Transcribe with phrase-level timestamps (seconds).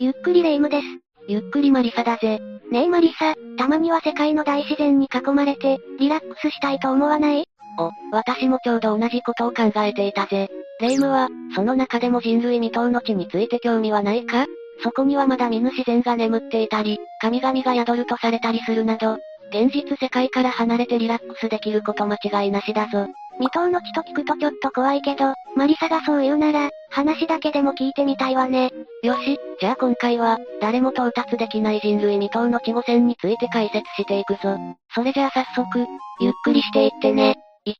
[0.00, 0.84] ゆっくりレ夢ムです。
[1.26, 2.38] ゆっくりマリサだぜ。
[2.70, 7.48] ねえマリサ、たまには世界の大自然に囲まれて、リラックスしたいと思わない？
[7.80, 10.48] お、私もちょうど同じことを考えていたぜ。
[10.80, 14.46] レ夢ムは、その中でも人類未踏の地について興味はないか？
[14.84, 19.18] そこにはまだ見ぬ自然が眠っていたり、神々が宿るとされたりするなど、
[19.50, 23.08] 現実世界から離れてリラックスできること間違いなしだぞ。
[23.38, 28.70] 未踏の地と聞くとちょっと怖いけど、マリサがそう言うなら、話だけでも聞いてみたいわね。
[29.02, 34.56] よし、じゃあ今回は、誰も到達できない人類未踏の地5選について解説していくぞ。
[34.94, 35.86] それじゃあ早速、
[36.20, 37.36] ゆっくりしていってね。
[37.66, 37.74] 1、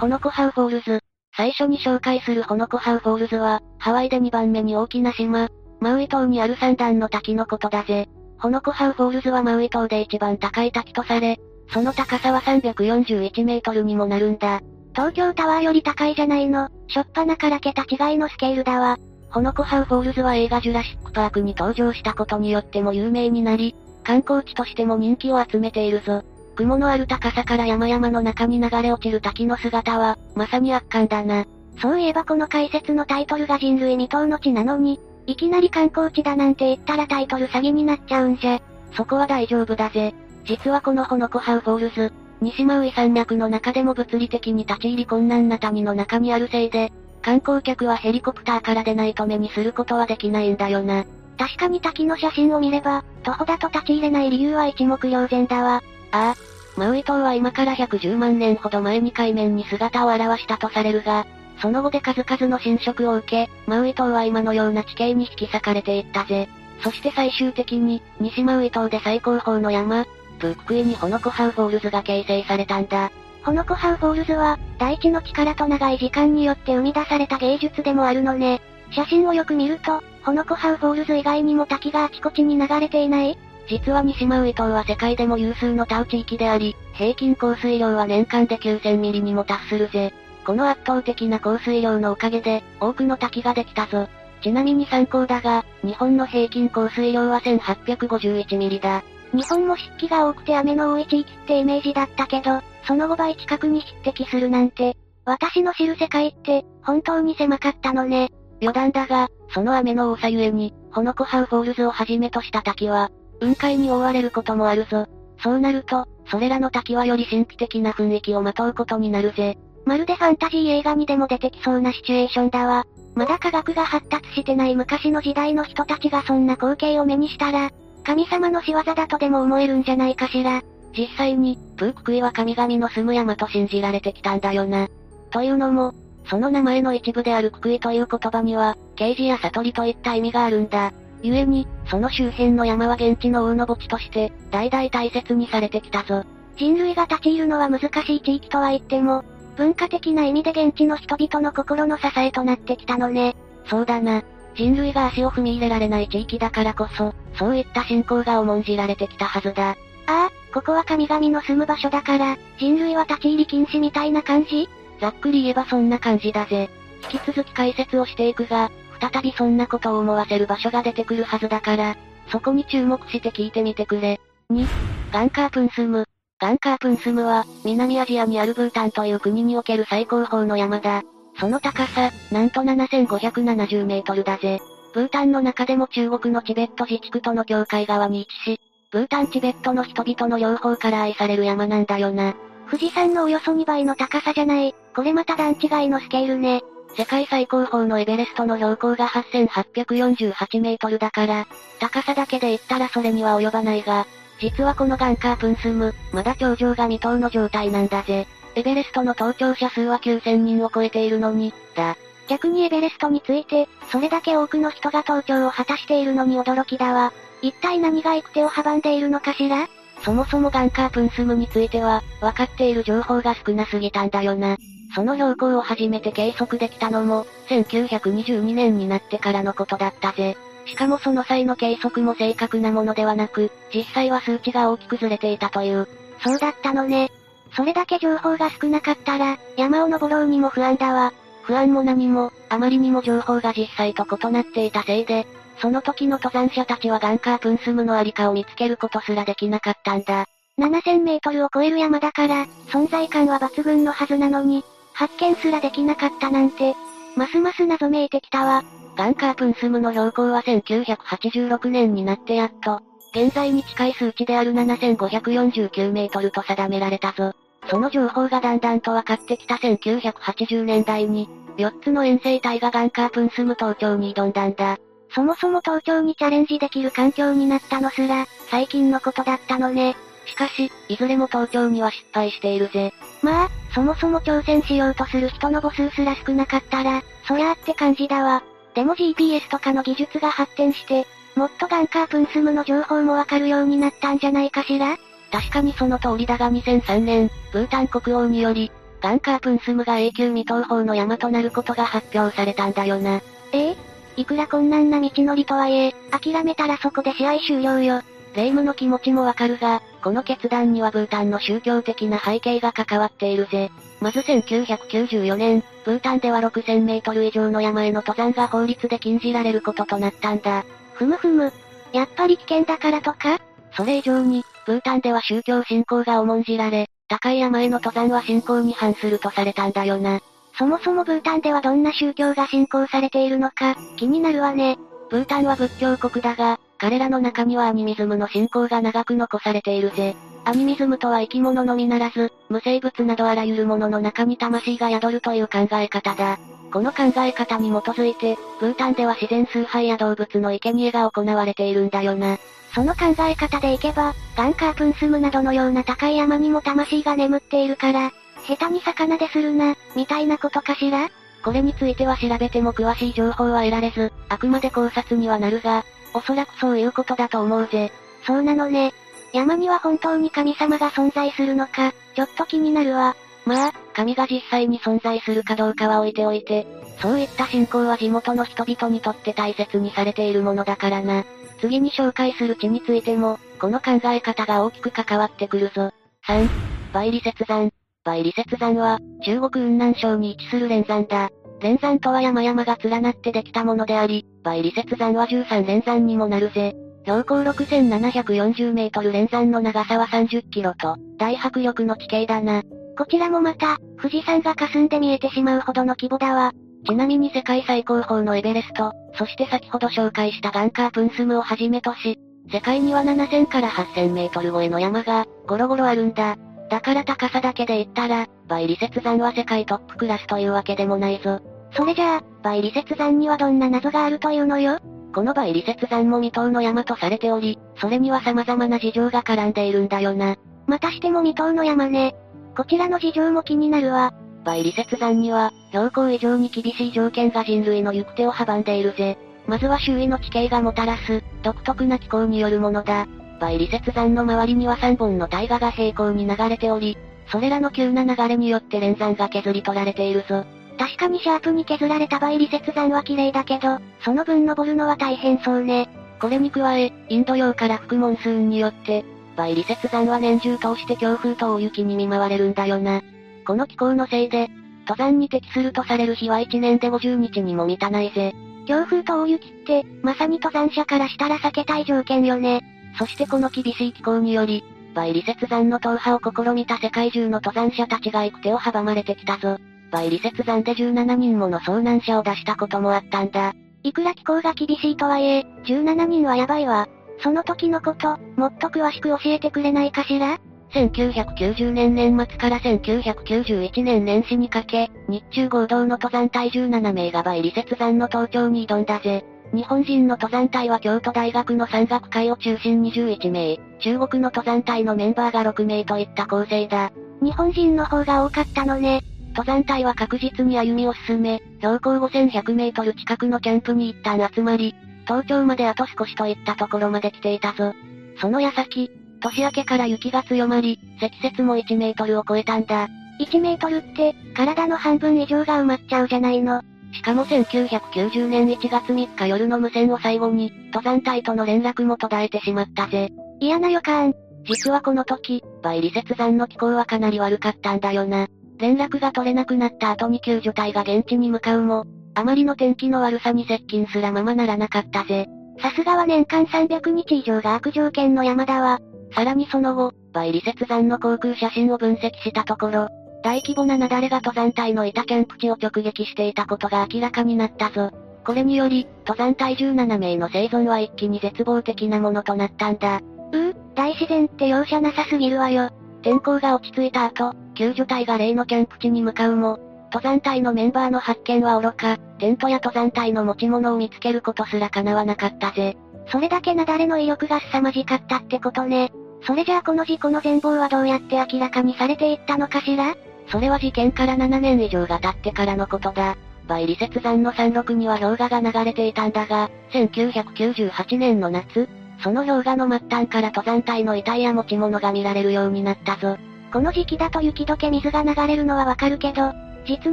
[0.00, 1.00] ホノコハウフォールズ。
[1.36, 5.48] 最初に紹介するホノコハウフォールズは、ハワイで2番目に大きな島、
[5.80, 8.08] マウイ島にある三段の滝のことだぜ。
[8.40, 11.38] ホノコハウフォールズはマウイ島で一番高い滝とされ、
[11.70, 14.60] その高さは341メートルにもなるんだ。
[14.98, 16.70] 東京タワーより高いじゃないの。
[16.88, 18.98] しょっぱなから桁違いのスケールだわ。
[19.30, 26.24] ホノコハウフォールズは映画ジュラシックパークに登場したことによっても有名になり、観光地としても人気を集めているぞ。
[26.56, 31.44] 雲のある高さから山々の中に流れ落ちる滝の姿は、まさに圧巻だな。
[31.80, 38.58] そういえばこの解説のタイトルが人類未踏の地なのに、いきなり観光地だなんて言ったらタイトル詐欺になっちゃうんじゃ。
[38.96, 40.12] そこは大丈夫だぜ。
[40.44, 51.04] 実はこのホノコハウフォールズ、西マウイ山脈の中でも物理的に立ち入り困難な谷の中にあるせいで、観光客はヘリコプターからでないと目にすることはできないんだよな。
[51.36, 55.82] 確かに滝の写真を見れば、徒歩だと立ち入れない理由は一目瞭然だわ。
[56.12, 56.36] ああ。
[56.78, 61.26] マウイ島は今から110万年ほど前に海面に姿を現したとされるが、
[61.60, 66.48] その後で数々の侵食を受け、マウイ島は今のような地形に引き裂かれていったぜ。
[66.82, 70.06] そして最終的に、西マウイ島で最高峰の山、
[70.38, 73.10] プーククイにホノコハウフォールズが形成されたんだ。
[73.44, 78.60] ホノコハウフォールズは、大地の力と長い時間によって生み出された芸術でもあるのね。
[78.90, 83.38] 写真をよく見ると、ホノコハウフォールズ以外にも滝があちこちに流れていない？
[83.68, 90.12] 実は西マウイ島は世界でも有数の多雨地域であり、平均降水量は年間で9000ミリにも達するぜ。
[90.46, 94.08] この圧倒的な降水量のおかげで、多くの滝ができたぞ。
[94.42, 99.02] ちなみに参考だが、日本の平均降水量は1851ミリだ。
[99.32, 108.30] 日本も湿気が多くて雨の多い地域ってイメージだったけど、その5倍近くに匹敵するなんて、私の知る世界って、本当に狭かったのね。
[108.62, 115.06] 余談だが、その雨の多さゆえに、ホノコハウフォールズをはじめとした滝は、雲海に覆われることもあるぞ。
[115.42, 119.58] そうなると、それらの滝はより神秘的な雰囲気をまとうことになるぜ。
[119.84, 122.86] まるでファンタジー映画にでも出てきそうなシチュエーションだわ。
[123.14, 127.70] まだ科学が発達してない昔の時代の人たちがそんな光景を目にしたら、
[128.08, 130.62] 神様の仕業だとでも思えるんじゃないかしら。
[130.96, 134.88] 実際に、プーククイは神々の住む山と信じられてきたんだよな。
[135.30, 135.92] というのも、
[136.24, 140.94] その名前の一部であるククイという言葉には、刑事や悟りといった意味があるんだ。
[141.22, 146.24] 故に、その周辺の山は現地の王の墓地として、代々大切にされてきたぞ。
[146.56, 149.22] 人類が立ち入るのは難しい地域とは言っても、
[149.58, 153.36] 文化的な意味で現地の人々の心の支えとなってきたのね。
[153.66, 154.22] そうだな。
[154.54, 159.70] 人類が足を踏み入れられない地域だからこそ、そういった信仰が重んじられてきたはずだ。
[159.70, 159.76] あ
[160.06, 164.68] あ、ここは神々の住む場所だから、人類は立ち入り禁止みたいな感じ？
[165.00, 166.70] ざっくり言えばそんな感じだぜ。
[167.12, 168.70] 引き続き解説をしていくが、
[169.00, 171.96] 再びそんなことを思わせる場所が出てくるはずだから、
[172.32, 174.18] そこに注目して聞いてみてくれ。
[174.50, 174.66] 2、
[175.12, 176.04] ガンカープンスム。
[176.40, 181.02] ガンカープンスムは、南アジアにあるブータンという国における最高峰の山だ。
[181.38, 184.60] その高さ、なんと7570メートルだぜ。
[184.92, 188.60] ブータンの中でも中国のチベット自治区との境界側に位置し、
[188.90, 192.34] ブータンチベットの人々の両方から愛される山なんだよな。
[192.70, 194.74] 富士山のおよそ2倍の高さじゃない。
[194.94, 196.62] これまた段違いのスケールね。
[196.96, 201.46] 世界最高峰のエベレストの標高が8848メートルだから、
[201.78, 204.06] 高さだけで言ったらそれには及ばないが、
[204.40, 208.26] 実はこのガンカープンスム、まだ頂上が未踏の状態なんだぜ。
[208.58, 211.96] エベレストの登頂者数は9000人を超えているのに、だ。
[212.28, 217.12] 逆にエベレストについて、それだけ多くの人が登頂を果たしているのに驚きだわ。
[217.40, 219.68] 一体何が行く手を阻んでいるのかしら？
[220.02, 224.56] そもそもガンカープンスムについては、分かっている情報が少なすぎたんだよな。
[224.92, 230.36] その標高を初めて計測できたのも、1922年になってからのことだったぜ。
[230.66, 235.86] しかもその際の計測も正確なものではなく、実際は数値が大きくずれていたという。
[236.20, 237.10] そうだったのね。
[237.58, 241.12] それだけ情報が少なかったら、山を登ろうにも不安だわ。
[241.42, 245.26] 不安も何も、あまりにも情報が実際と異なっていたせいで、
[245.60, 250.26] その時の登山者たちはガンカープンスムのありかを見つけることすらできなかったんだ。
[250.60, 254.62] 7000メートルを超える山だから、存在感は抜群のはずなのに、
[254.92, 256.76] 発見すらできなかったなんて、
[257.16, 258.62] ますます謎めいてきたわ。
[258.96, 262.82] ガンカープンスムの標高は1986年になってやっと、
[263.12, 267.34] 現在に近い数値である7549メートルと定められたぞ。
[267.68, 271.28] その情報がだんだんと分かってきた1980年代に、
[271.58, 274.78] 4つの遠征隊がガンカープンスム登頂に挑んだんだ。
[275.10, 279.96] そもそも登頂にチャレンジできる環境になったのすら、最近のことだったのね。
[280.26, 282.92] しかし、いずれも登頂には失敗しているぜ。
[283.22, 288.42] まあ、そもそも挑戦しようとする人の母数すら少なかったら、そりゃあって感じだわ。
[288.74, 294.98] でも GPS とかの技術が発展して、もっとガンカープンスムの情報もわかるようになったんじゃないかしら？
[295.30, 298.70] 確かにその通りだが2003年、ブータン国王により、
[299.00, 303.20] ガンカープンスムが永久未踏砲の山となることが発表されたんだよな。
[303.52, 303.76] ええ
[304.16, 308.02] いくら困難な道のりとはいえ、諦めたらそこで試合終了よ。
[308.34, 313.70] 霊夢の気持ちもわかるが、この決断にはブータンの宗教的な背景が関わっているぜ。
[314.00, 320.64] まず1994年、ブータンでは6000メートル以上の山への登山が法律で禁じられることとなったんだ。
[320.94, 321.52] ふむふむ。
[321.92, 323.40] やっぱり危険だからとか？
[323.72, 330.20] それ以上に、ブータンでは宗教信仰が重んじられ、高い山への登山は信仰に反するとされたんだよな。
[330.58, 334.76] そもそもブータンではどんな宗教が信仰されているのか、気になるわね。
[335.08, 340.14] ブータンは仏教国だが、彼らの中にはアニミズムの信仰が長く残されているぜ。
[340.44, 346.38] アニミズムとは生き物のみならず、無生物などあらゆるものの中に魂が宿るという考え方だ。
[346.70, 352.36] この考え方に基づいて、ブータンでは自然崇拝や動物の生贄が行われているんだよな。
[352.78, 358.12] その考え方でいけば、ガンカープンスムなどのような高い山にも魂が眠っているから、
[358.46, 361.08] 下手に魚でするな、みたいなことかしら？
[361.42, 365.84] これについては調べても詳しい情報は得られず、あくまで考察にはなるが、
[366.14, 367.90] おそらくそういうことだと思うぜ。
[368.24, 368.94] そうなのね。
[369.32, 373.16] 山には本当に神様が存在するのか、ちょっと気になるわ。
[373.48, 376.66] まあ、神が実際に存在するかどうかは置いておいて、
[377.00, 381.24] そういった信仰は地元の人々にとって大切にされているものだからな。
[381.58, 385.90] 次に紹介する地についても、この考え方が大きく関わってくるぞ。
[386.26, 386.46] 3、
[386.92, 387.70] 梅里雪山。
[388.04, 391.30] 梅里雪山は、中国雲南省に位置する連山だ。
[391.60, 396.74] 連山とは山々が連なってできたものであり、梅里雪山は13連山にもなるぜ。
[397.04, 402.62] 標高6740メートル連山の長さは30キロと、大迫力の地形だな。
[402.98, 406.50] こちらもまた、富士山が霞んで見えてしまうほどの規模だわ。
[406.84, 412.18] ちなみに世界最高峰のエベレスト、そして先ほど紹介したガンカープンスムをはじめとし、
[412.50, 416.36] 世界には7000から8000メートル超えの山が、ゴロゴロあるんだ。
[416.70, 421.38] だから高さだけで言ったら、バイリ雪山は世界トップクラスというわけでもないぞ。
[421.74, 424.80] それじゃあ、バイリ雪山にはどんな謎があるというのよ？
[425.14, 430.34] このバイリ雪山も未踏の山とされており、それには様々な事情が絡んでいるんだよな。
[430.66, 432.16] またしても未踏の山ね。
[432.58, 434.12] こちらの事情も気になるわ。
[434.44, 439.16] バイリ雪山には、標高以上に厳しい条件が人類の行く手を阻んでいるぜ。
[439.46, 443.06] まずは周囲の地形がもたらす、独特な気候によるものだ。
[443.40, 446.98] バイリ雪山の周りには3本の大河が平行に流れており、
[447.30, 450.44] それらの急な流れによって連山が削り取られているぞ。
[450.80, 455.88] 確かにシャープに削られたバイリ雪山は綺麗だけど、その分登るのは大変そうね。
[456.20, 459.04] これに加え、インド洋から吹くモンスーンによって、
[459.38, 463.02] バイリ雪山は年中通して強風と大雪に見舞われるんだよな。
[463.46, 464.50] この気候のせいで、
[464.80, 468.34] 登山に適するとされる日は1年で50日にも満たないぜ。
[468.66, 472.64] 強風と大雪って、まさに登山者からしたら避けたい条件よね。
[472.98, 479.58] そしてこの厳しい気候により、バイリ雪山の踏破を試みた世界中の登山者たちが行く手を阻まれてきたぞ。
[479.92, 483.54] バイリ雪山で17人もの遭難者を出したこともあったんだ。
[483.84, 486.88] いくら気候が厳しいとはいえ、17人はやばいわ。
[487.22, 490.38] その時のこと、もっと詳しく教えてくれないかしら
[490.72, 499.24] ？1990年年末から1991年年始にかけ、日中合同の登山隊17名がバイリ雪山の登頂に挑んだぜ。
[499.54, 506.92] 日本人の登山隊は京都大学の山岳会を中心に11名、中国の登山隊のメンバーが6名といった構成だ。
[507.22, 509.00] 日本人の方が多かったのね。
[509.28, 514.74] 登山隊は確実に歩みを進め、標高5100メートル近くのキャンプに一旦集まり、
[515.08, 517.72] 登頂まであと少しといったところまで来ていたぞ。
[518.20, 522.88] その矢先、年明けから雪が強まり、積雪も1メートルを超えたんだ。
[523.20, 526.62] 1メートルって、体の半分以上が埋まっちゃうじゃないの。
[526.92, 533.10] しかも1990年1月3日夜の無線を最後に、登山隊との連絡も途絶えてしまったぜ。
[533.40, 534.14] 嫌な予感。
[534.44, 538.28] 実はこの時、バイリ雪山の気候はかなり悪かったんだよな。
[538.58, 541.84] 連絡が取れなくなった後に救助隊が現地に向かうも、
[542.18, 545.28] あまりの天気の悪さに接近すらままならなかったぜ。
[545.60, 548.80] さすがは年間300日以上が悪条件の山だわ。
[549.14, 552.88] さらにその後、バイリ雪山の航空写真を分析したところ、
[553.22, 557.92] 大規模な雪崩が登山隊のいたキャンプ地を直撃していたことが明らかになったぞ。
[558.24, 563.00] これにより、登山隊17名の生存は一気に絶望的なものとなったんだ。
[563.32, 565.70] うー、大自然って容赦なさすぎるわよ。
[566.02, 575.76] 天候が落ち着いた後、救助隊が例のキャンプ地に向かうも、登山隊のメンバーの発見は愚か、テントや登山隊の持ち物を見つけることすら叶わなかったぜ。
[576.10, 578.92] それだけ雪崩の威力が凄まじかったってことね。
[579.26, 582.96] それじゃあこの事故の全貌はどうやって明らかにされていったのかしら？
[583.30, 586.16] それは事件から7年以上が経ってからのことだ。
[586.48, 591.68] 梅里雪山の山麓には氷河が流れていたんだが、1998年の夏、
[592.02, 596.16] その氷河の末端から登山隊の遺体や持ち物が見られるようになったぞ。
[596.50, 599.34] この時期だと雪解け水が流れるのはわかるけど、
[599.68, 599.92] 実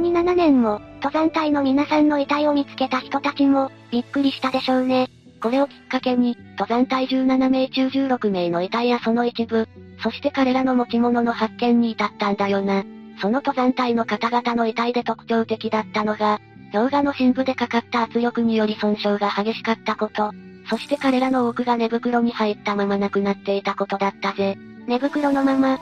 [0.00, 5.10] に7年も、登山隊の皆さんの遺体を見つけた人たちも、びっくりしたでしょうね。
[5.42, 9.68] これをきっかけに、登山隊17名中16名の遺体やその一部、
[10.02, 12.84] そして彼らの持ち物の発見に至ったんだよな。
[13.20, 16.40] その登山隊の方々の遺体で特徴的だったのが、
[16.72, 20.32] 氷河の深部でかかった圧力により損傷が激しかったこと、
[20.68, 24.56] そして彼らの多くが寝袋に入ったまま亡くなっていたことだったぜ。
[24.86, 25.78] 寝袋のまま、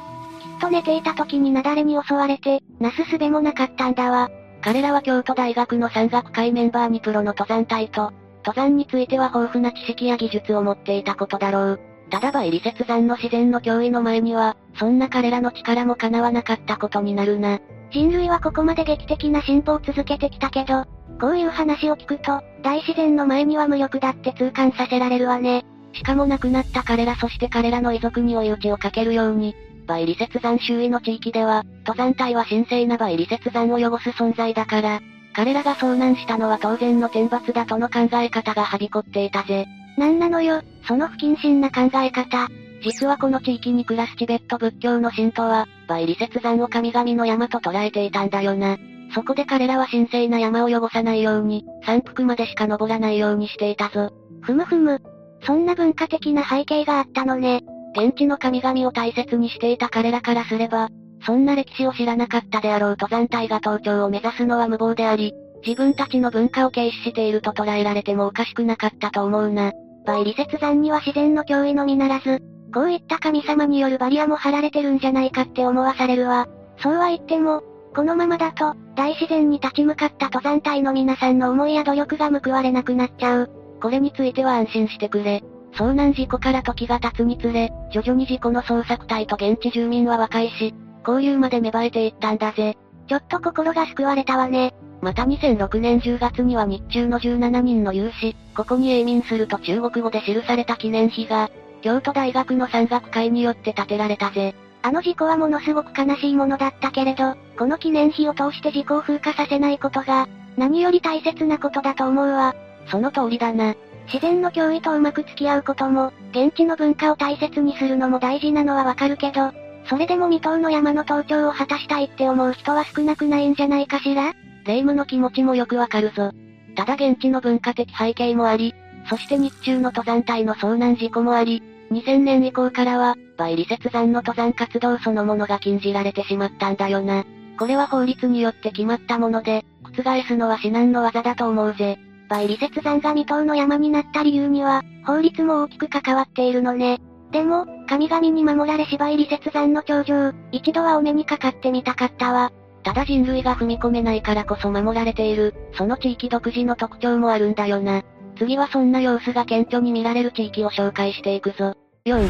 [0.64, 4.30] と寝ていた時に雪崩に襲われて、なすすべもなかったんだわ。
[4.62, 8.12] 彼らは京都大学の山岳会メンバーにプロの登山隊と、
[8.44, 11.80] 登山については豊富な知識や技術を持っていたことだろう。
[12.10, 17.60] ただ梅里雪山の自然の脅威の前には、そんな彼らの力も叶わなかったことになるな。
[17.90, 20.84] 人類はここまで劇的な進歩を続けてきたけど、
[21.20, 25.64] こういう話を聞くと、大自然の前には無力だって痛感させられるわね。
[25.92, 29.54] しかも亡くなった彼らそして彼らの遺族に追い打ちをかけるように、
[29.86, 35.00] 梅里雪山周囲の地域では、登山隊は神聖な梅里雪山を汚す存在だから、
[35.34, 39.66] 彼らが遭難したのは当然の天罰だとの考え方がはびこっていたぜ。
[39.98, 42.48] なんなのよ、その不謹慎な考え方。
[42.82, 48.76] 実はこの地域に暮らすチベット仏教の信徒は、梅里雪山を神々の山と捉えていたんだよな。
[49.14, 54.10] そこで彼らは神聖な山を汚さないように、山腹までしか登らないようにしていたぞ。
[54.42, 55.00] ふむふむ。
[55.46, 57.62] そんな文化的な背景があったのね。
[57.96, 60.88] 現地の神々を大切にしていた彼らからすれば、
[61.24, 65.32] そんな歴史を知らなかったであろう登山隊が登頂を目指すのは無謀であり、
[65.64, 69.72] 自分たちの文化を軽視していると捉えられてもおかしくなかったと思うな。
[70.06, 72.42] 梅里雪山には自然の脅威のみならず、
[72.74, 76.46] こういった神様によるバリアも張られてるんじゃないかって思わされるわ。
[76.78, 77.62] そうは言っても、
[77.94, 83.50] このままだと、大自然に立ち向かった登山隊の皆さんの思いや努力が報われなくなっちゃう。
[83.80, 85.42] これについては安心してくれ。
[85.76, 90.74] 遭難事故から時が経つにつれ、徐々に事故の捜索隊と現地住民は和解し、
[91.06, 92.76] 交流まで芽生えていったんだぜ。
[93.08, 94.74] ちょっと心が救われたわね。
[95.02, 101.50] また2006年10月には日中の17人の有志、ここに永眠すると中国語で記された記念碑が、
[101.82, 104.54] 京都大学の山岳会によって建てられたぜ。
[104.82, 112.54] あの事故はものすごく悲しいものだったけれど、この記念碑を通して事故を風化させないことが、何より大切なことだと思うわ。
[112.90, 113.74] その通りだな。
[114.06, 119.52] 自然の脅威とうまく付き合うことも、現地の文化を大切にするのも大事なのはわかるけど、
[119.86, 124.34] それでも未踏の山の登頂を果たしたいって思う人は少なくないんじゃないかしら？
[124.66, 126.32] 霊夢の気持ちもよくわかるぞ。
[126.74, 128.74] ただ現地の文化的背景もあり、
[129.08, 137.24] そして日中の登山隊の遭難事故もあり、2000年以降からは、梅里雪山の登山活動そのものが禁じられてしまったんだよな。
[137.58, 141.98] これは法律によって決まったもので、覆すのは至難の技だと思うぜ。
[142.30, 147.00] 梅里雪山が未踏の山になった理由には、法律も大きく関わっているのね。
[147.30, 152.52] でも、神々に守られし梅里雪山の頂上、一度はお目にかかってみたかったわ。
[152.84, 158.02] ただ人類が踏み込めないからこそ守られている、その地域独自の特徴もあるんだよな。
[158.36, 161.74] 次はそんな様子が顕著に見られる地域を紹介していくぞ。
[162.04, 162.28] 4.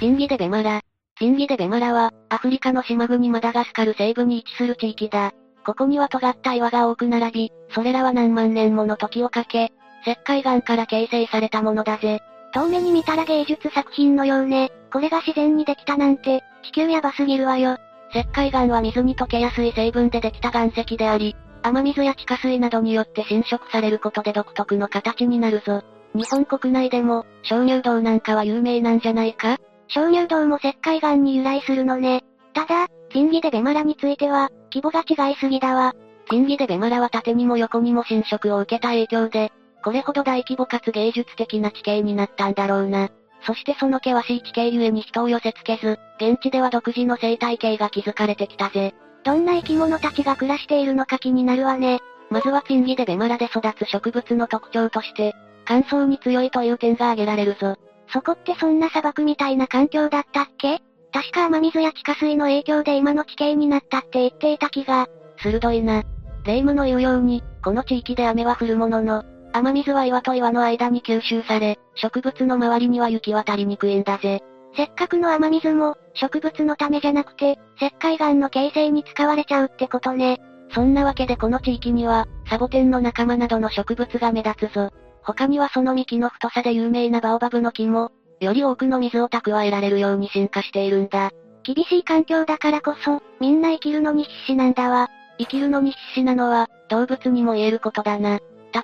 [0.00, 0.80] シンギデベマラ。
[1.18, 5.32] シンギデベマラは、アフリカの島国マダガスカル西部に位置する地域だ。
[5.66, 9.72] ここには尖った岩が多く並び、それらは何万年もの時をかけ、
[10.06, 12.20] 石灰岩から形成されたものだぜ。
[12.54, 14.70] 遠目に見たら芸術作品のようね。
[14.92, 17.78] これが自然にできたなんて、地球やばすぎるわよ。
[18.14, 25.82] 石灰岩は水に溶けやすい成分でできた岩石であり、雨水や地下水などによって侵食されることで独特の形になるぞ。
[26.14, 29.58] 日本国内でも、鍾乳洞なんかは有名なんじゃないか？
[29.88, 32.22] 鍾乳洞も石灰岩に由来するのね。
[32.54, 35.94] ただ、金義でベマラについては、規模が違いすぎだわ。
[36.28, 39.52] 金義でベマラは縦にも横にも侵食を受けた影響で、
[39.82, 43.08] これほど大規模かつ芸術的な地形になったんだろうな。
[43.46, 48.94] そしてその険しい地形ゆえに人を寄せ付けず、現地では独自の生態系が築かれてきたぜ。
[49.24, 52.00] どんな生き物たちが暮らしているのか気になるわね。
[52.30, 57.76] まずは金義でベマラで育つ植物の特徴として、乾燥に強いという点が挙げられるぞ。
[58.08, 60.80] そこってそんな砂漠みたいな環境だったっけ？
[61.12, 65.06] 確か雨水や地下水の影響で今の地形になったって言っていた気が。
[65.38, 66.02] 鋭いな。
[66.44, 74.42] 霊夢の言うように、この地域で雨は降るものの、雨水は岩と岩の間に吸収され、植物の周りには雪渡りにくいんだぜ。
[74.76, 80.38] せっかくの雨水も、植物のためじゃなくて、石灰岩の形成に使われちゃうってことね。
[80.74, 84.90] そんなわけでこの地域には、サボテンの仲間などの植物が目立つぞ。
[85.22, 91.30] 他にはその幹の太さで有名なバオバブの木も、より多くの水を蓄えられるように進化しているんだ。
[91.62, 95.08] 厳しい環境だからこそ、みんな生きるのに必死なんだわ。
[95.38, 98.38] 生きるのに必死なのは、動物にも言えることだな。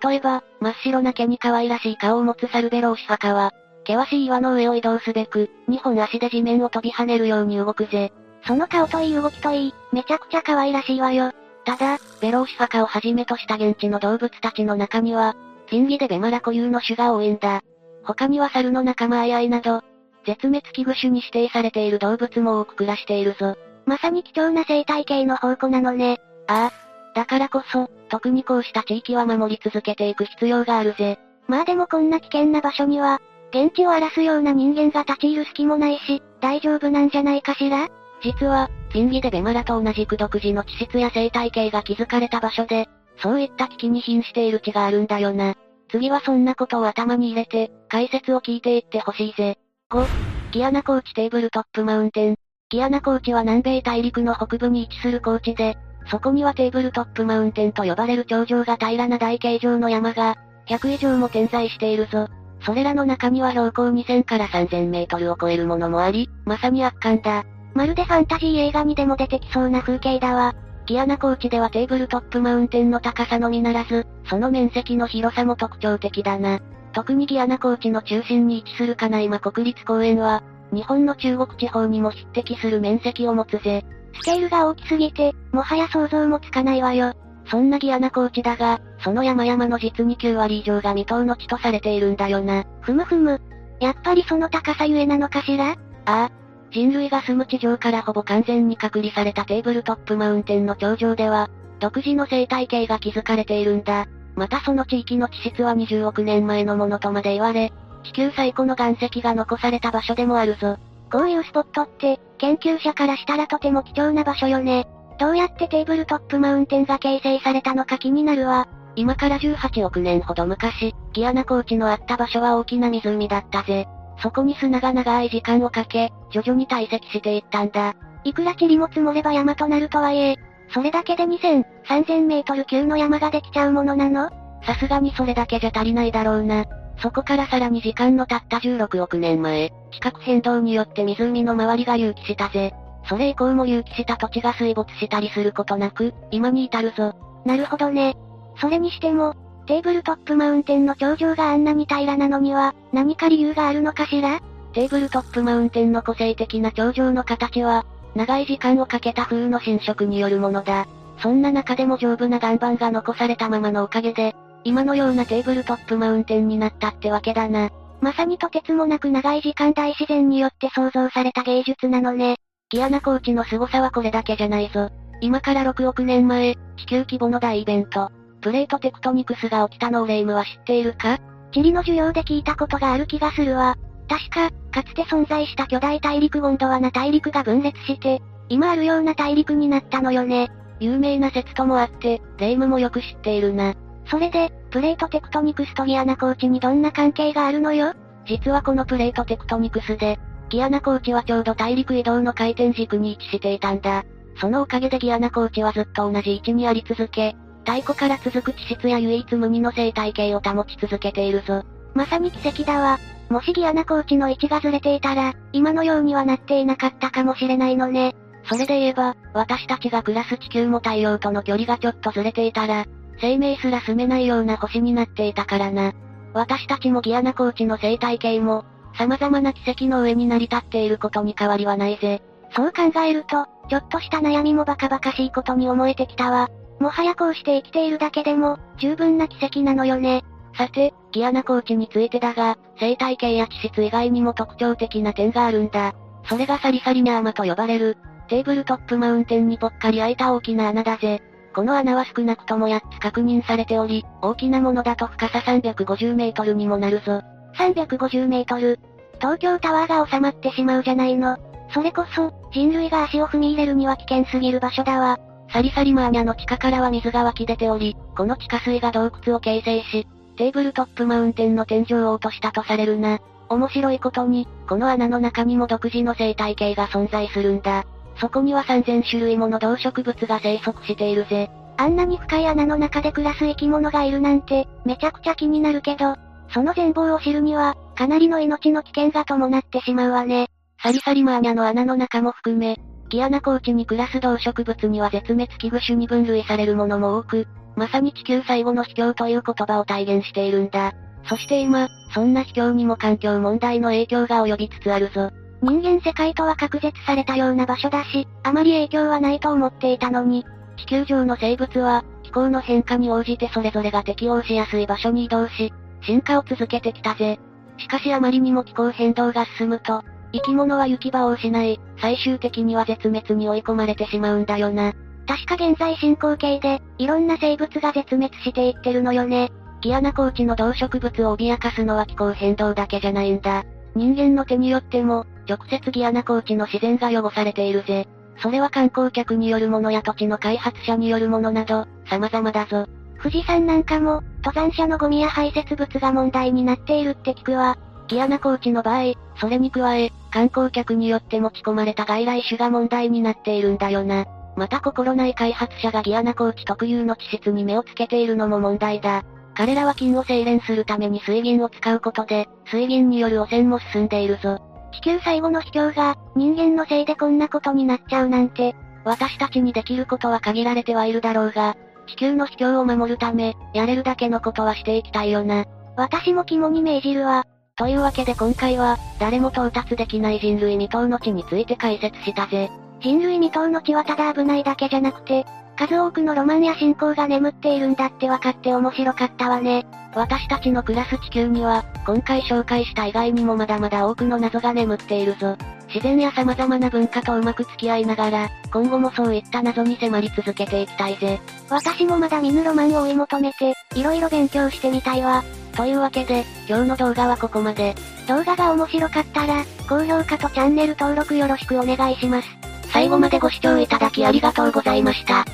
[0.04, 3.52] 例えば、真っ白な毛に可愛らしい顔を持つサルベロウシファカは、
[3.87, 8.12] 険しい岩の上を移動すべく、2本足で地面を飛び跳ねるように動くぜ。
[8.47, 11.32] その顔といい動きといい、めちゃくちゃ可愛らしいわよ。
[11.64, 17.62] ただ、ベロウシファカをはじめとした現地の動物たちの中には、ピンギでベマラ固有の種が多いんだ。
[18.04, 19.82] 他には猿の仲間アイアイなど、
[20.26, 23.56] 絶滅危惧種に指定されている動物も多く暮らしているぞ。
[23.87, 26.21] まさに貴重な生態系の宝庫なのね。
[26.47, 26.73] ああ。
[27.14, 31.18] だからこそ、特にこうした地域は守り続けていく必要があるぜ。
[31.47, 37.88] まあでもこんな危険な場所には、現地を荒らすような人間が立ち入る隙もないし、大丈夫なんじゃないかしら？
[38.23, 45.54] 実は、ピンギでベマラと同じく独自の地質や生態系が築かれた場所で、そういった危機に瀕している地があるんだよな。
[45.92, 49.58] 次はそんなことを頭に入れて、解説を聞いていってほしいぜ。
[49.90, 50.06] 5、
[50.50, 52.37] ギアナ高地テーブルトップマウンテン。
[52.70, 55.76] ギアナ高地は南米大陸の北部に位置する高地で、
[56.11, 62.26] そこにはテーブルトップマウンテンと呼ばれる頂上が平らな台形状の山が、100以上も点在しているぞ。
[62.64, 67.44] それらの中には標高2000から3000メートルを超えるものもあり、まさに圧巻だ。
[67.75, 70.54] まるでファンタジー映画にでも出てきそうな風景だわ。
[70.92, 76.61] ギアナ高地ではテーブルトップマウンテンの高さのみならず、その面積の広さも特徴的だな。
[76.92, 83.87] 特にギアナ高地の中心に位置するカナイマ国立公園は、日本の中国地方にも匹敵する面積を持つぜ。
[84.20, 87.14] スケールが大きすぎて、もはや想像もつかないわよ。
[87.46, 92.64] そんなギアナ高地だが、その山々の実に9割以上が未踏の地とされているんだよな。
[92.82, 93.40] ふむふむ。
[93.80, 95.70] やっぱりその高さゆえなのかしら？
[95.70, 96.30] ああ。
[96.73, 104.06] 人類が住む地上からほぼ完全に隔離されたテーブルトップマウンテンの頂上では、独自の生態系が築かれているんだ。
[104.35, 107.73] またその地域の地質は20億年前のものとまで言われ、
[108.04, 110.78] 地球最古の岩石が残された場所でもあるぞ。
[111.11, 114.87] こういうスポットって、研究者からしたらとても貴重な場所よね。
[115.19, 118.67] どうやってテーブルトップマウンテンが形成されたのか気になるわ。
[118.97, 123.87] 今から18億年ほど昔、ギアナ高地のあった場所は大きな湖だったぜ。
[124.23, 127.95] そこに砂が長い時間をかけ、徐々に堆積していったんだ。
[128.25, 130.37] いくら塵も積もれば山となるとはいえ、
[130.73, 134.30] それだけで2000、3000メートル級の山ができちゃうものなの？
[134.65, 136.65] さすがにそれだけじゃ足りないだろうな。
[136.99, 142.73] そこからさらに時間の経った16億年前、地殻変動によって湖の周りが隆起したぜ。
[143.08, 147.15] それ以降も隆起した土地が水没したりすることなく、今に至るぞ。
[147.45, 148.15] なるほどね。
[148.61, 149.35] それにしても、
[149.66, 154.40] テーブルトップマウンテンの頂上があんなに平らなのには、何か理由があるのかしら？
[154.72, 160.86] テーブルトップマウンテンの個性的な頂上の形は、長い時間をかけた風の侵食によるものだ。
[161.18, 167.70] そんな中でも丈夫な岩盤が残されたままのおかげで、今のようなテーブルトップマウンテンになったってわけだな。
[168.00, 172.36] まさにとてつもなく長い時間大自然によって創造された芸術なのね。
[172.70, 174.90] ギアナ高地の凄さはこれだけじゃないぞ。
[175.20, 178.10] 今から6億年前、地球規模の大イベント、
[178.43, 181.19] プレートテクトニクスが起きたのをレイムは知っているか？
[181.52, 183.76] 地理の授業で聞いたことがある気がするわ。
[184.09, 190.50] 確か、かつて存在した巨大大陸ゴンドワナ大陸が分裂して、今あるような大陸になったのよね。
[190.81, 193.75] 有名な説ともあって、レイムもよく知っているな。
[194.07, 197.95] それで、プレートテクトニクスとギアナ高地にどんな関係があるのよ？
[198.26, 204.05] 実はこのプレートテクトニクスで、ギアナ高地はちょうど大陸移動の回転軸に位置していたんだ。
[204.41, 211.62] そのおかげでギアナ高地はずっと同じ位置にあり続け、太古から続く地質や唯一無二の生態系を保ち続けているぞ。
[211.94, 212.98] まさに奇跡だわ。
[213.28, 218.14] もしギアナ高地の位置がずれていたら、今のようにはなっていなかったかもしれないのね。
[218.44, 222.84] それで言えば、私たちが暮らす地球も太陽との距離がちょっとずれていたら、
[223.20, 225.92] 生命すら住めないような星になっていたからな。
[226.34, 228.64] 私たちもギアナ高地の生態系も、
[228.98, 232.20] 様々な奇跡の上に成り立っていることに変わりはないぜ。
[232.54, 236.48] そう考えると、ちょっとした悩みもバカバカしいことに思えてきたわ。
[236.80, 240.25] もはやこうして生きているだけでも、十分な奇跡なのよね。
[240.56, 245.95] さて、ギアナ高地についてだが、生態系や地質以外にも特徴的な点があるんだ。
[246.25, 247.97] それがサリサリニャーマと呼ばれる、
[248.28, 251.23] テーブルトップマウンテンにぽっかり開いた大きな穴だぜ。
[251.54, 257.21] この穴は少なくとも8つ確認されており、大きなものだと深さ350メートルにもなるぞ。
[257.58, 258.78] 350メートル。
[259.21, 261.37] 東京タワーが収まってしまうじゃないの。
[261.75, 265.19] それこそ、人類が足を踏み入れるには危険すぎる場所だわ。
[265.52, 273.21] サリサリマーニャの地下からは水が湧き出ており、この地下水が洞窟を形成し、テーブルトップマウンテンの天井を落としたとされるな。
[273.50, 277.84] 面白いことに、この穴の中にも独自の生態系が存在するんだ。
[278.17, 281.50] そこには3000種類もの動植物が生息しているぜ。
[281.76, 286.17] あんなに深い穴の中で暮らす生き物がいるなんて、めちゃくちゃ気になるけど、
[286.54, 290.49] その全貌を知るには、かなりの命の危険が伴ってしまうわね。
[290.82, 292.78] サリサリマーニャの穴の中も含め、
[293.12, 297.46] ギアナ高地に暮らす動植物には絶滅危惧種に分類されるものも多く、
[297.76, 300.94] まさに地球最後の秘境という言葉を体現しているんだ。
[301.28, 305.30] そして今、そんな秘境にも環境問題の影響が及びつつあるぞ。
[305.60, 310.46] 人間世界とは隔絶されたような場所だし、あまり影響はないと思っていたのに、
[310.78, 315.70] 地球上の生物は、気候の変化に応じてそれぞれが適応しやすい場所に移動し、
[316.00, 317.38] 進化を続けてきたぜ。
[317.76, 324.92] しかしあまりにも気候変動が進むと、生き物は行き場を失い、最終的には絶滅に追い込まれてしまうんだよな。
[325.26, 329.52] 確か現在進行形で、いろんな生物が絶滅していってるのよね。
[329.82, 333.64] ギアナ高地の動植物を脅かすのは気候変動だけじゃないんだ。
[333.95, 338.08] 人間の手によっても、直接ギアナ高地の自然が汚されているぜ。
[338.38, 342.86] それは観光客によるものや土地の開発者によるものなど、様々だぞ。
[343.18, 347.76] 富士山なんかも、登山者のゴミや排泄物が問題になっているって聞くわ。
[348.08, 354.25] ギアナ高地の場合、それに加え、観光客によって持ち込まれた外来種が問題になっているんだよな。
[354.56, 359.23] また心ない開発者がギアナ高地特有の地質に目をつけているのも問題だ。
[359.54, 364.58] 彼らは金を精錬するために水銀を使うことで、水銀による汚染も進んでいるぞ。
[364.92, 375.66] 地球最後の秘境が、人間のせいでこんなことになっちゃうなんて、私たちにできることは限られてはいるだろうが、地球の秘境を守るため、やれるだけのことはしていきたいよな。
[375.97, 377.45] 私も肝に銘じるわ。
[377.76, 382.71] というわけで今回は、誰も到達できない人類未踏の地について解説したぜ。
[383.00, 385.47] 人類未踏の地はただ危ないだけじゃなくて、
[385.78, 389.87] 数多くのロマンや信仰が眠っているんだって分かって面白かったわね。
[390.15, 395.56] 私たちの暮らす地球には、今回紹介した以外にもまだまだ多くの謎が眠っているぞ。
[395.89, 401.41] 自然や様々な文化とうまく付き合いながら、今後もそういった謎に迫り続けていきたいぜ。
[401.71, 405.43] 私もまだ見ぬロマンを追い求めて、色々勉強してみたいわ。
[405.73, 407.95] というわけで、今日の動画はここまで。
[408.28, 412.49] 動画が面白かったら、高評価とチャンネル登録よろしくお願いします。
[412.93, 415.45] 最後までご視聴いただきありがとうございました。